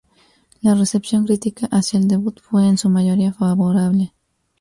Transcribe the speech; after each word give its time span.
La 0.63 0.73
recepción 0.73 1.25
crítica 1.27 1.67
hacia 1.67 1.99
el 1.99 2.07
debut 2.07 2.39
fue 2.41 2.67
en 2.67 2.79
su 2.79 2.89
mayoría 2.89 3.33
favorable. 3.33 4.15